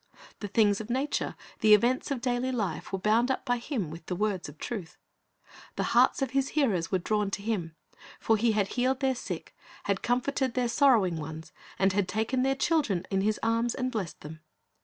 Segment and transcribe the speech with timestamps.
[0.39, 4.07] The things of nature, the events of daily life, were bound up by Him with
[4.07, 4.97] the words of truth.
[5.75, 7.75] The hearts of His hearers were drawn to Him;
[8.19, 12.55] for He had healed their sick, had comforted their sorrowing ones, and had taken their
[12.55, 14.39] children in His arms and blessed them.